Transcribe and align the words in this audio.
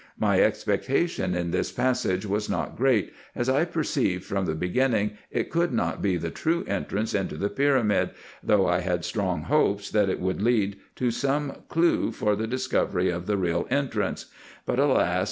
My 0.17 0.41
expectation 0.41 1.35
in 1.35 1.51
this 1.51 1.71
passage 1.71 2.25
was 2.25 2.49
not 2.49 2.75
great, 2.75 3.13
as 3.35 3.47
I 3.47 3.65
perceived 3.65 4.23
from 4.25 4.45
the 4.47 4.55
beginning 4.55 5.11
it 5.29 5.51
could 5.51 5.71
not 5.71 6.01
be 6.01 6.17
the 6.17 6.31
true 6.31 6.63
entrance 6.65 7.13
into 7.13 7.35
the 7.37 7.49
pyramid, 7.49 8.09
IN 8.09 8.15
EGYPT, 8.15 8.17
NUBIA, 8.49 8.57
&c. 8.57 8.57
265 8.57 8.57
though 8.57 8.67
I 8.89 8.91
had 8.91 9.05
strong 9.05 9.41
hopes 9.43 9.91
that 9.91 10.09
it 10.09 10.19
would 10.19 10.41
lead 10.41 10.77
to 10.95 11.11
some 11.11 11.53
clew 11.69 12.11
for 12.11 12.35
the 12.35 12.47
discovery 12.47 13.11
of 13.11 13.27
the 13.27 13.37
real 13.37 13.67
entrance; 13.69 14.25
but, 14.65 14.79
alas 14.79 15.19